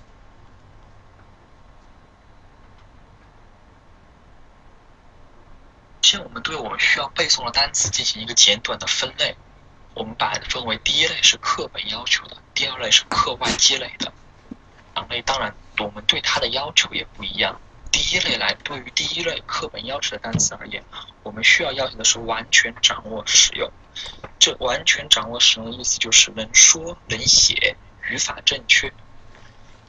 [6.02, 9.34] 先，我们对我们需要背诵的单词进行一个简短的分类。
[9.94, 14.12] 我们把它分为第一类是课本要求的，第二类是课外积累的。
[14.94, 17.58] 两类当然，我们对它的要求也不一样。
[17.94, 20.82] 第一类来，对于第一类课本要求的单词而言，
[21.22, 23.70] 我们需要要求的是完全掌握使用。
[24.40, 27.76] 这完全掌握使用的意思就是能说能写，
[28.10, 28.92] 语法正确。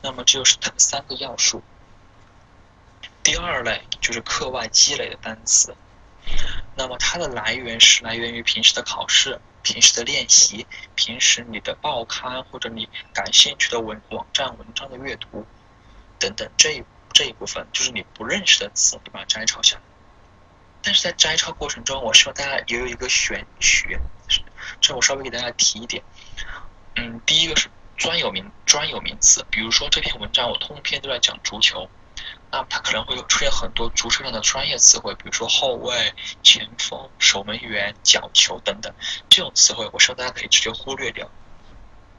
[0.04, 1.64] 那么这就是它的三个要素。
[3.24, 5.76] 第二类就是课外积累的单词，
[6.76, 9.42] 那么它的来源是来源于平时的考试。
[9.64, 15.44] 平时的练习，平时你的报刊或者你感兴趣的文网站文章的阅读
[16.20, 16.84] 等等，这一
[17.16, 19.82] 这一部分就是你不认识的词，你把它摘抄下来。
[20.84, 23.98] 但是在摘抄过程中，我希望大家也有一个选取，
[24.82, 26.04] 这我稍微给大家提一点。
[26.98, 31.90] 嗯，第一个是专有名专有名词，比如说这篇文章我通篇都在讲足球。
[32.52, 38.94] 那它可能会有出现很多足球上的专业词汇，比如说后卫、前锋、守门员、角球等等，
[39.30, 41.32] 这种词汇我希望大家可以直接忽略掉。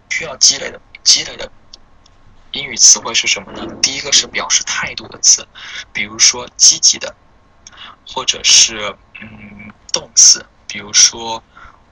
[0.09, 1.50] 需要积累的积累的
[2.52, 3.66] 英语词汇是什么呢？
[3.82, 5.46] 第一个是表示态度的词，
[5.92, 7.14] 比如说积极的、
[8.06, 11.42] 或者是嗯动词，比如说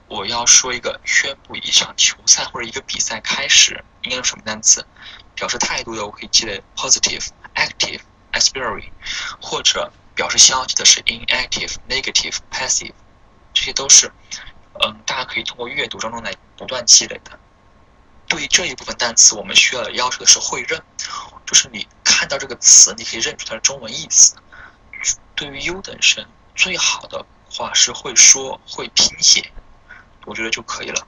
[0.07, 4.85] 我要说一个宣布一场球赛或者一个比赛开始，应该用什么单词？
[5.35, 7.99] 表示态度的我可以记得 positive、active、
[8.31, 8.89] aspirate，
[9.41, 12.93] 或者表示消极的是 inactive、negative、passive，
[13.53, 14.11] 这些都是
[14.81, 17.37] 嗯大家可以通过阅读当中来不断积累的。
[18.27, 20.81] 对于这一部分单词，我们需要的要求的是会认，
[21.45, 24.35] 就是你看到这个词，你可以认出它的中文意思。
[25.35, 29.51] 对于优等生，最好的话是会说会拼写，
[30.25, 31.07] 我觉得就可以了。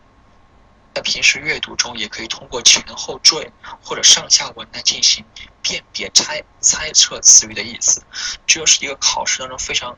[0.93, 3.51] 在平时阅读中，也可以通过前后缀
[3.81, 5.25] 或者上下文来进行
[5.61, 8.03] 辨别、猜猜测词语的意思。
[8.45, 9.97] 这是一个考试当中非常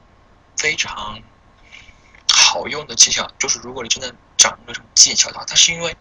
[0.57, 1.21] 非常
[2.31, 3.29] 好用的技巧。
[3.37, 5.97] 就是如果你真的掌握了这种技巧的话，它是因为。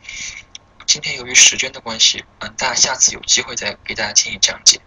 [1.00, 4.80] 今天由于时间的关系，嗯，大家下次有机会再给大家进行讲解。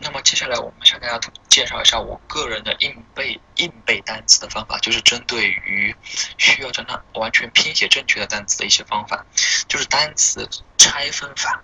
[0.00, 5.94] 那么接下来我们向大家介绍一下我个人的硬背硬背单词的方法，就是针对于
[6.36, 9.24] 需要将它完全拼写正确的单词的一些方法，
[9.68, 11.62] 就是单词拆分法。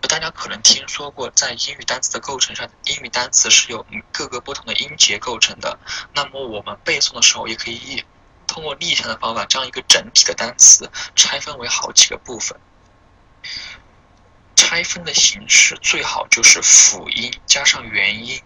[0.00, 5.78] 大家可能听说过，在英语单词的构成上，英语单词是由各个不同的音节构成的。
[6.14, 8.02] 那么我们背诵的时候，也可以。
[8.58, 12.58] 通过逆向的方法，将一个整体的单词拆分为好几个部分。
[14.56, 18.42] 拆分的形式最好就是辅音加上元音，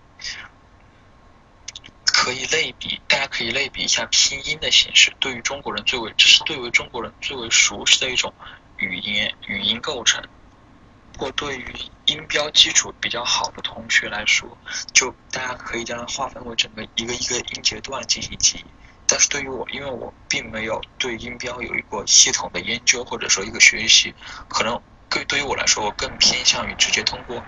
[2.05, 5.15] 可以类比，大家可以类比一下拼音的形式。
[5.19, 8.35] 对于中国人最为，这是对于中国人最为熟悉的一种
[8.77, 10.23] 语言语音构成。
[11.19, 14.59] 或对于音标基础比较好的同学来说，
[14.93, 18.82] 就大家可以将它划分为整个一个一个音节段进行记忆。
[19.13, 24.15] 但是对于我，因为我并没有对音标有一个系统的研究或者说一个学习，
[24.49, 27.45] 可能对对于我来说，我更偏向于直接通过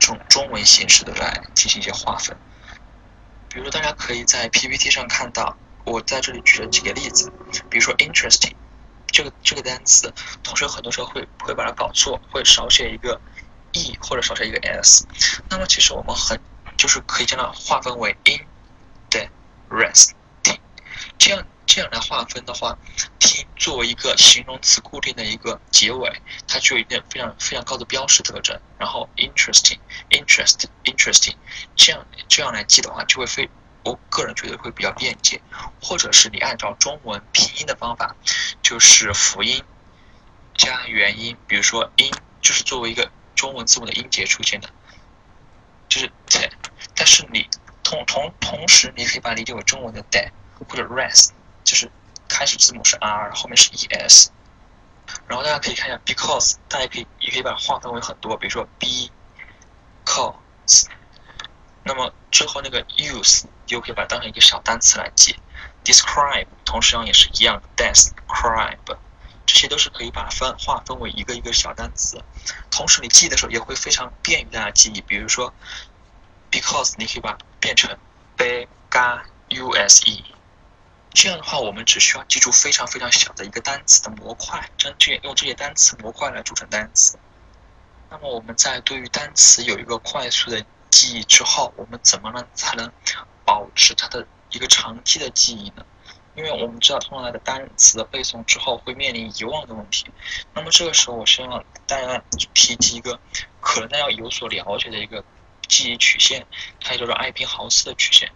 [0.00, 2.36] 中中文形式的来进行一些划分。
[3.48, 7.30] 比如说，大家可以在 PPT 上看到，我在这里举了几个例子。
[7.70, 8.54] 比如说，interesting
[9.06, 13.20] 这个这个单词，同学很多时候会会把它搞错，会少写一个
[13.74, 15.06] e 或者少写一个 s。
[15.48, 16.36] 那么其实我们很
[16.76, 18.40] 就是可以将它划分为 in
[19.08, 19.30] 对
[19.70, 20.15] rest。
[21.18, 22.78] 这样这样来划分的话
[23.18, 28.60] ，t 作为一个形容词固定的一个结尾，它具有一定非常非常高的标识特征。
[28.78, 31.34] 然后 interesting，interest，interesting，
[31.74, 33.48] 这样这样来记的话，就会非
[33.82, 35.40] 我个人觉得会比较便捷。
[35.82, 38.14] 或者是你按照中文拼音的方法，
[38.62, 39.64] 就是辅音
[40.54, 44.70] 加元音，比如说 in 就是作为一个中文字母的音节出现的，
[45.88, 46.48] 就是 t，
[46.94, 47.48] 但是你
[47.82, 50.30] 同同同时你可以把它理解为中文的 d。
[50.68, 51.30] 或者 rest
[51.64, 51.90] 就是
[52.28, 54.30] 开始字母是 r，后面是 e s，
[55.26, 59.10] 然后大家可以看一下 because，大家可以也可以把它划分为很多，比如说 be
[60.04, 60.86] cause，
[61.84, 65.36] 那么最后那个 use 就可以把它当成一个小单词来记
[65.84, 68.98] ，describe 同时上也是一样，describe。
[69.46, 72.20] 这些都是可以把它分划分为一个一个小单词，
[72.68, 75.54] 同时你记的时候也会非常便于大家记忆，比如说
[76.50, 77.96] because 你可以把变成
[78.36, 80.24] be ga u s e。
[81.16, 87.18] 这样的话，我们只需要记住非常非常小的一个单词的模块，将这用这些单词模块来组成单词。
[88.10, 92.92] 那么我们在对于单词有一个快速的记忆之后，我们怎么能才能
[93.46, 95.86] 保持它的一个长期的记忆呢？
[96.34, 100.04] 因为我们知道，通常的单词的背诵之后会面临遗忘的问题。
[100.52, 103.18] 那么这个时候，我希望大家提及一个
[103.62, 105.24] 可能大家有所了解的一个
[105.66, 106.46] 记忆曲线，
[106.78, 108.30] 它叫做艾宾浩斯的曲线。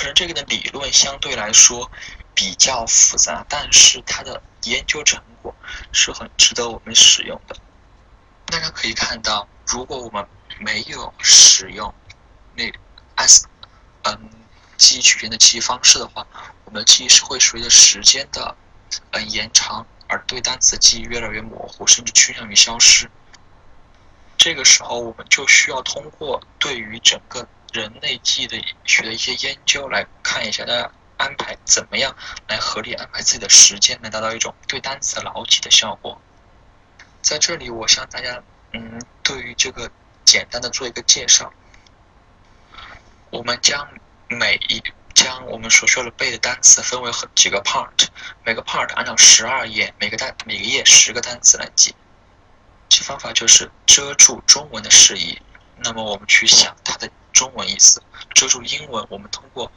[0.00, 1.90] 可能这个的理论相对来说
[2.34, 5.54] 比较复杂，但是它的研究成果
[5.92, 7.54] 是很值得我们使用的。
[8.46, 10.26] 大家可以看到，如果我们
[10.58, 11.92] 没有使用
[12.54, 12.72] 那
[13.16, 13.46] S
[14.04, 14.30] 嗯
[14.78, 16.26] 记忆曲线的记忆方式的话，
[16.64, 18.56] 我们的记忆是会随着时间的
[19.10, 23.10] 嗯延长而对单词记忆越来越模糊，甚至趋向于消失。
[24.38, 32.16] 这个时候，我们就需要通过对于整个人类记忆的学的一些研究来看一下，大家安排怎么样
[32.48, 36.20] 来合理安排自己的时间，来达到一种对单词的牢记的效果。
[37.22, 39.90] 在这里，我向大家，嗯，对于这个
[40.24, 41.52] 简单的做一个介绍。
[43.30, 43.88] 我们将
[44.28, 44.82] 每一
[45.14, 48.08] 将我们所需要的背的单词分为很几个 part，
[48.44, 51.94] 每个 part 按照十二页，每个单每个页十个单词来记。
[52.88, 55.40] 这方法就是遮住中文的释义。
[55.82, 58.02] 那么我们去想它的中文意思，
[58.34, 59.70] 遮住英文，我们通过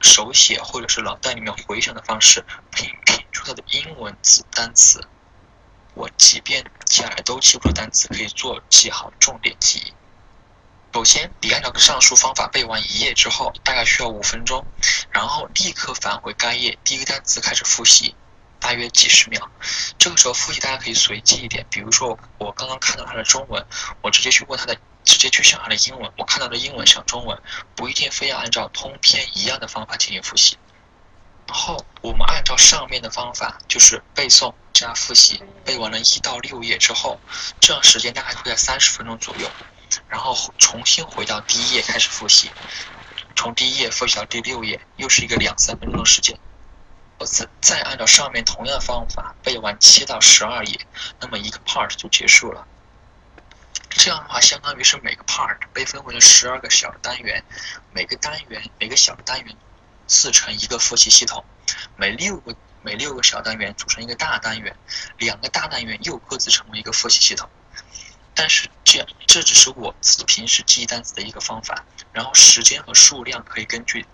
[0.00, 5.06] 手写或者是脑袋里面回想的方式拼拼出它的英文字单词。
[5.94, 9.94] 我即便下来都记不住单词，可以做记好重点记忆。
[10.92, 14.64] 首先，你按照上述方法背完一页之后，大概需要五分钟，
[15.10, 18.14] 然后立刻返回该页，第一个单词开始复习，
[18.60, 19.50] 大约几十秒。
[19.98, 23.64] 这个时候复习大家可以随机一点，比如说我刚刚看到它的中文，
[24.02, 26.12] 我直接去问它的，直接去想它的英文。
[26.16, 27.40] 我看到的英文想中文，
[27.76, 30.58] 不一定非要按照通篇一样的方法进行复习。
[31.46, 37.20] 然后我们按照上面的方法，就是背诵加复习，背完了一到六页之后，
[37.60, 39.48] 这样时间大概会在三十分钟左右。
[40.08, 42.50] 然后重新回到第一页开始复习，
[43.36, 46.36] 从第一页复习到第六页，又是一个两三分钟的时间。
[47.18, 50.80] 我再再按照上面同样的方法背完七到十二页，
[51.20, 52.66] 那么一个 part 就结束了。
[53.96, 57.42] 这样的话，相当于是每个 part 被分为了十二个小单元，
[57.92, 59.56] 每个单元每个小单元
[60.06, 61.44] 自成一个复习系统，
[61.96, 64.76] 每六个每六个小单元组成一个大单元，
[65.18, 67.48] 两个大单元又各自成为一个复习系统。
[68.34, 71.84] 但是这样，这只是我自平时记忆单词的一个方法。
[72.12, 74.04] 然后时间和数量可以根据，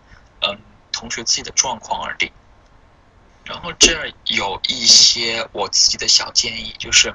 [0.42, 0.60] 嗯，
[0.92, 2.30] 同学自己的状况而定。
[3.44, 7.14] 然后这儿有一些我自己的小建议，就是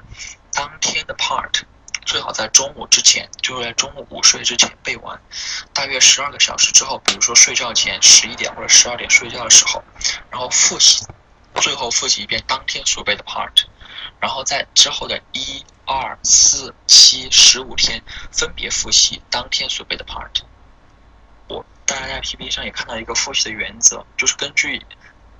[0.52, 1.62] 当天的 part
[2.06, 5.20] 最好在中午之前，就是在中午午睡之前背完，
[5.74, 9.84] 大约十二个小时之后，比如说睡觉前十一点或者十二点睡觉的时候，
[10.30, 11.04] 然后复习，
[11.56, 13.64] 最后复习一遍当天所背的 part，
[14.20, 15.62] 然后在之后的一。
[15.88, 20.42] 二四七十五天分别复习当天所背的 part。
[21.46, 24.84] 我大家在 PPT 上也看到一个复习的原则，就是根据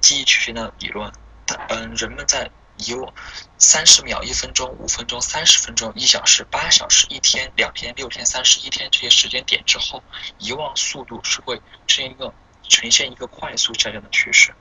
[0.00, 1.12] 记忆曲线的理论，
[1.68, 2.48] 嗯，人们在
[2.78, 3.12] 遗忘
[3.58, 10.02] 三十秒、一分钟、五分钟、三十分钟、一小时、八小时、一天、两天、六天、三十一天这些时间点之后，
[10.38, 12.32] 遗忘速度是会呈现一个
[12.68, 14.54] 呈现一个快速下降的趋势。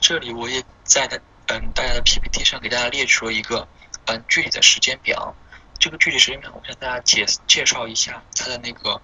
[0.00, 3.68] 这里我也在的嗯大家的 PPT 上给大家列出了一个。
[4.06, 5.36] 嗯，具体的时间表，
[5.78, 9.00] 这个具体时间表，我向大家介介绍一下它的那个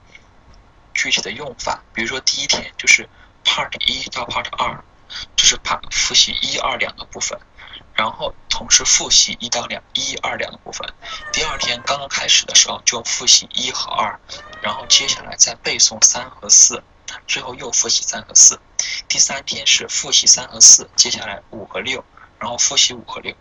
[0.95, 1.85] 具体的用法。
[1.93, 3.09] 比如说第一天就是
[3.45, 4.83] Part 一到 Part 二，
[5.37, 7.39] 这是 Part 复习一二两个部分，
[7.97, 10.87] 然后同时复习一到两一二两个部分。
[11.33, 14.21] 第二天刚刚开始的时候就复习一和二，
[14.63, 16.83] 然后接下来再背诵三和四，
[17.27, 18.61] 最后又复习三和四。
[19.09, 22.05] 第三天是复习三和四，接下来五和六。
[22.39, 23.35] 然后复习五和六，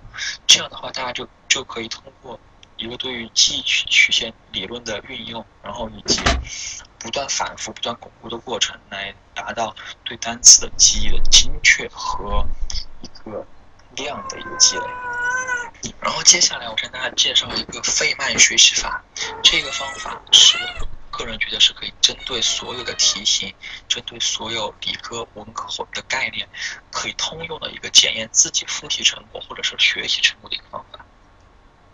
[0.48, 2.40] 这样的话，大家就就可以通过
[2.78, 6.22] 一个对于记忆曲曲线理论的运用，然后以及
[6.98, 12.48] 不断反复、不断巩固的过程，来达到对单词的记忆的精确和
[13.02, 13.46] 一个
[13.96, 14.84] 量的一个积累。
[16.02, 19.04] 然后接下来，我跟大家介绍一个费曼学习法，
[19.44, 20.58] 这个方法是。
[21.18, 23.56] 个人觉得是可以针对所有的题型，
[23.88, 26.46] 针对所有理科、文科的概念，
[26.92, 31.06] 可以通用的一个检验自己复习成果或者是学习成果的一个方法。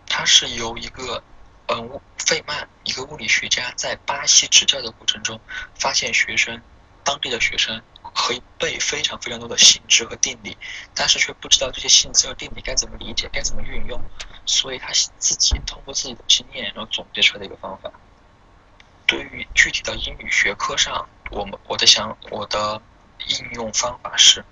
[0.08, 1.22] 它是由一个，
[1.68, 5.40] 嗯，费曼，一个物理学家在巴西执教的过程中，
[5.78, 6.60] 发现学生，
[7.04, 7.80] 当地的学生
[8.14, 10.56] 可以背非常非常多的性质和定理，
[10.94, 14.00] 但是却不知道这些性质和定理该怎么理解，该怎么运用，
[14.46, 17.90] 所以他自己通过自己的经验，然后总结出来的一个方法。
[19.06, 22.80] 对于具体的英语学科上，我们我的想我的
[23.28, 24.44] 应用方法是，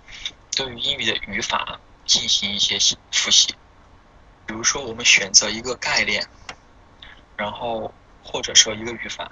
[0.56, 2.78] 对于英语的语法进行一些
[3.10, 3.54] 复习。
[4.46, 6.28] 比如说，我们选择一个概念，
[7.36, 9.30] 然后或者说一个语法，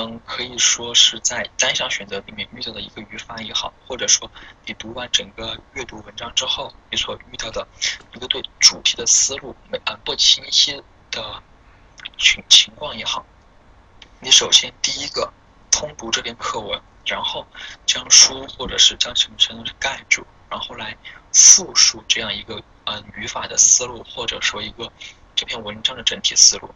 [0.00, 4.30] 嗯，可以说是在单项选择里面遇到的一个语法也好，或者说
[4.64, 7.66] 你读完整个阅读文章之后你所遇到的
[8.14, 10.80] 一个对主题的思路没嗯不清晰
[11.10, 11.42] 的
[12.16, 13.26] 情情况也好。
[14.20, 15.32] 你首先第一个
[15.68, 17.44] 通读这篇课文，然后
[17.84, 20.96] 将书或者是将什么东西盖住，然后来
[21.32, 24.92] 复述这样一个嗯语法的思路，或者说一个
[25.34, 26.72] 这篇文章的整体思路。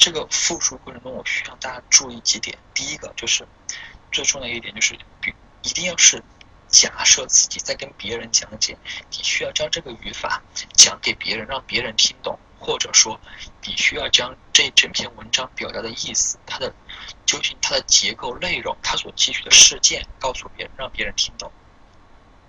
[0.00, 2.58] 这个复述过程中，我需要大家注意几点。
[2.72, 3.46] 第一个就是
[4.10, 4.98] 最重要一点就是，
[5.62, 6.24] 一定要是
[6.68, 8.78] 假设自己在跟别人讲解，
[9.10, 12.38] 你需要将这个语法讲给别人，让别人听懂。
[12.62, 13.18] 或者说，
[13.64, 16.74] 你需要将这整篇文章表达的意思，它的
[17.24, 21.50] 究竟它的结构内容，它所记取的事件，告诉别人，让别人听懂。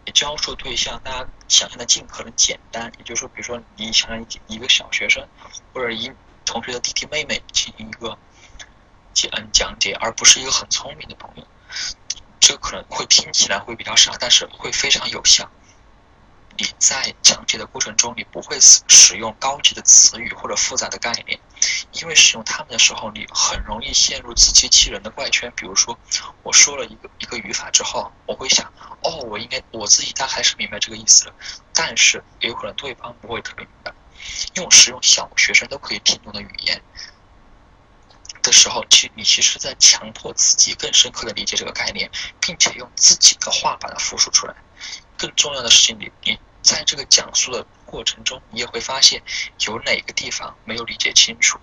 [0.05, 5.25] 你教授对象，大家想象的尽可能简单，也就是说，比如说你想象一个小学生
[5.73, 6.11] 或者一
[6.51, 8.17] 同学的弟弟妹妹进行一个
[9.13, 11.47] 讲讲解，而不是一个很聪明的朋友，
[12.41, 15.49] 这可能会听起来会比较傻，但是会非常有效。
[16.57, 21.39] 你在讲解的过程中，你不会使使用高级的词语或者复杂的概念，
[21.93, 25.49] 因为使用它们的时候，你很容易陷入自欺欺人的怪圈。
[25.55, 25.97] 比如说，
[26.43, 28.69] 我说了一个一个语法之后，我会想，
[29.03, 31.33] 哦，我应该我自己大概是明白这个意思了，
[31.73, 33.93] 但是也有可能对方不会特别明白。
[34.55, 36.81] 用使用小学生都可以听懂的语言，
[38.41, 42.09] 的时候，其你其实在强迫自己更深刻的理解这个概念，
[42.39, 44.55] 并且用自己的话把它复述出来。
[45.17, 49.21] 更重要的事情，你你在这个讲述的过程中，你也会发现
[49.59, 51.59] 有哪个地方没有理解清楚。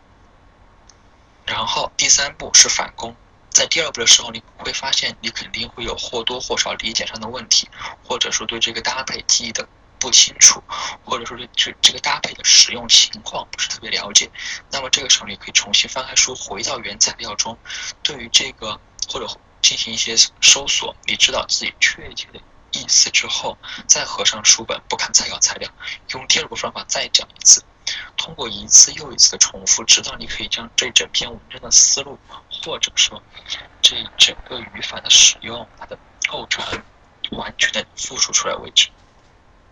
[1.44, 3.16] 然后第三步是反攻，
[3.50, 7.68] 在第二步的时候，你会发现你肯定会有或多或少理解上的问题，
[8.04, 9.68] 或者说对这个搭配记忆的
[9.98, 10.62] 不清楚，
[11.04, 14.30] 或者说对这这个搭配的使用情况不是特别了解。
[14.70, 17.58] 那么这个时候，你可以重新翻开书，回到原材料中，
[18.02, 19.26] 对于这个或者
[19.60, 22.40] 进行一些搜索，你知道自己确切的
[22.72, 25.70] 意思之后，再合上书本，不看参考材料，
[26.12, 27.64] 用第二个方法再讲一次。
[28.18, 32.18] 通过一次又一次的重复，直到你可以将这整篇文章的思路，
[32.50, 33.22] 或者说
[33.80, 36.82] 这整个语法的使用、它的构成，
[37.30, 38.90] 完全的复述出来为止。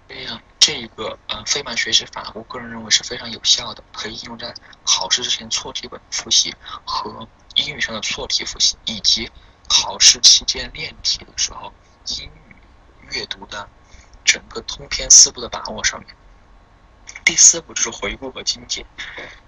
[0.08, 4.54] 这样，这个呃费曼学习法，我个人认为是非常有效的，可以应用在
[4.84, 6.54] 考试之前错题本复习
[6.84, 9.30] 和英语上的错题复习，以及
[9.68, 11.72] 考试期间练题的时候
[12.18, 12.56] 英语
[13.10, 13.68] 阅读的
[14.24, 16.14] 整个通篇思路的把握上面。
[17.24, 18.84] 第四步就是回顾和精简，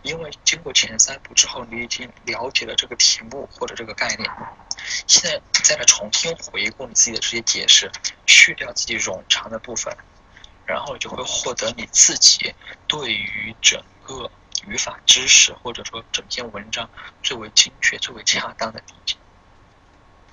[0.02, 4.28] 因为经过前三步之后，你已经了解了这个题目或者这个概念，
[5.06, 7.90] 现在再来重新回顾你自己的这些解释，
[8.26, 9.96] 去掉自己冗长的部分，
[10.69, 12.55] 然后就会获得你自己
[12.87, 14.31] 对于整个
[14.66, 16.89] 语法知识或者说整篇文章
[17.23, 19.16] 最为精确、最为恰当的理解。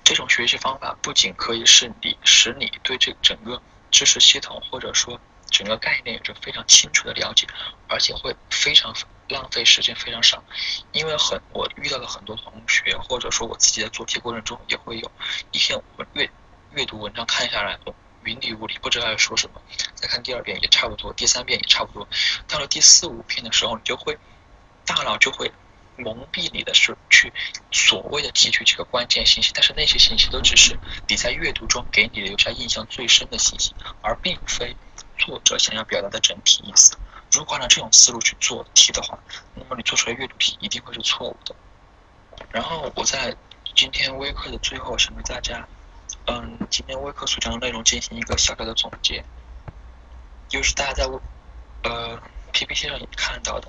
[0.04, 3.60] 这种学习方法不仅可以使你使你对这整个
[3.90, 5.18] 知识系统或者说
[5.50, 7.46] 整个概念有着非常清楚的了解，
[7.88, 8.94] 而且会非常
[9.28, 10.44] 浪费时间非常少，
[10.92, 15.10] 因为很我遇到了很多同学，或者说我自己在做题过程中也会有
[15.50, 16.28] 一篇文阅
[16.72, 17.78] 阅读文章看下来，
[18.24, 19.62] 云里雾里不知道要说什么，
[19.96, 22.06] 再看第二遍也差不多，第三遍也差不多，
[22.46, 24.16] 到了第四五篇的时候，你就会
[24.84, 25.50] 大脑就会
[25.96, 27.32] 蒙蔽你的是去
[27.72, 30.78] 所谓的提取几个关键信息，但是那些信息都只是
[31.08, 34.76] 你在阅读中给你留下印象最深的信息，而并非。
[35.18, 36.94] 作者想要表达的整体意思，
[37.32, 39.18] 如果按照这种思路去做题的话，
[39.54, 41.56] 那么你做出来阅读题一定会是错误的。
[42.50, 43.34] 然后我在
[43.74, 45.66] 今天微课的最后，想为大家，
[46.26, 49.24] 嗯，今天微课所讲的内容进行一个小小的总结，
[50.48, 51.04] 就是大家在
[51.82, 52.20] 呃
[52.52, 53.68] PPT 上也看到的。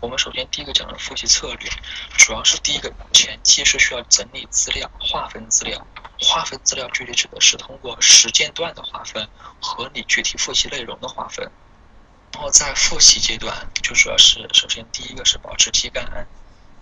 [0.00, 1.70] 我们首先第一个讲的复习策略，
[2.16, 5.86] 主要是第一个前期是需要整理资料、划分资料。
[6.18, 9.28] 划分资料具体指的是通过时间段的划分
[9.60, 11.50] 和你具体复习内容的划分。
[12.32, 16.26] 然后在复习阶段，就主要是首先第一个是保持体感，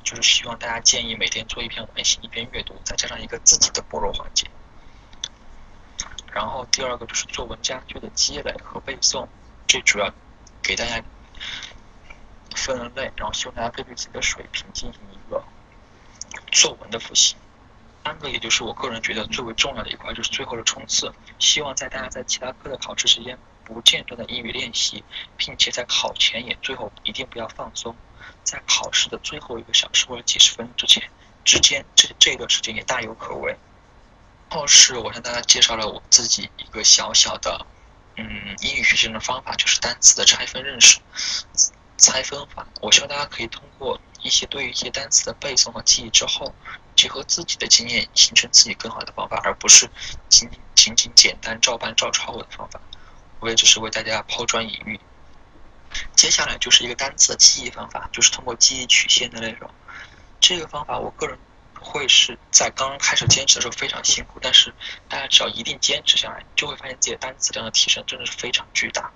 [0.05, 4.47] 就是希望大家建议每天做一篇完形，一篇阅读，再加上一个自己的薄弱环节。
[6.39, 9.27] 然后第二个就是作文佳句的积累和背诵，
[9.67, 10.15] 这主要
[10.63, 11.03] 给大家。
[12.55, 15.43] 分类，然后希望大家根据自己的水平进行一个
[16.53, 17.35] 作文的复习。
[18.05, 21.13] 三个，也就是我个人觉得最为重要的一块，就是最后的冲刺。
[21.41, 25.03] 希望在大家在其他科的考试时间不间断的英语练习，
[25.37, 27.97] 并且在考前也最后一定不要放松，
[28.45, 31.11] 在考试的最后一个小时或者几十分之前
[31.45, 33.57] 之间，这这段时间也大有可为。
[34.49, 37.67] 后是我向大家介绍了我自己一个小小的
[38.17, 40.99] 嗯英语学习的方法，就是单词的拆分认识。
[41.97, 46.55] 拆分法，我希望大家可以通过一些对于一些单词的背诵和记忆之后，
[46.95, 49.91] 结合自己的经验，形成自己更好的方法，而不是
[50.29, 52.81] 仅仅仅简单照搬照抄我的方法。
[53.41, 55.01] 我也只是为大家抛砖引玉。
[56.15, 59.69] 接下来就是一个单词的记忆方法，就是通过记忆曲线的内容。
[60.39, 61.37] 这个方法，我个人
[61.81, 64.75] 会是在刚刚开始坚持的时候非常辛苦，但是
[65.09, 69.13] 大家只要一定坚持下来，就会发现自己的单词量的提升真的是非常巨大。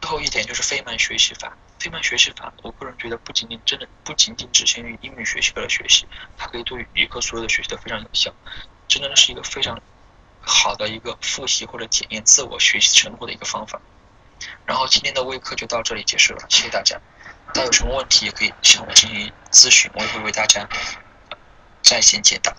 [0.00, 1.56] 最后一点就是费曼学习法。
[1.78, 6.06] 费曼学习法，我个人觉得不仅仅真的不仅仅只限于英语学习的学习，
[6.36, 8.32] 它可以对于语科所有的学习都非常有效，
[8.88, 9.78] 真的是一个非常
[10.40, 13.80] 好的一个复习或者检验自我学习成果的一个方法。
[14.66, 17.00] 然后今天的微课就到这里结束了，谢谢大家。
[17.52, 20.66] 大家有什么问题也可以向我进行咨询，我也会为大家
[21.84, 22.56] 在线解答。